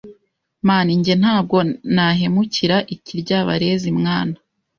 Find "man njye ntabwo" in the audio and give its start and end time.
0.67-1.57